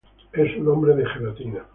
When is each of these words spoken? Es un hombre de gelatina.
Es 0.33 0.57
un 0.57 0.67
hombre 0.67 0.95
de 0.95 1.05
gelatina. 1.05 1.63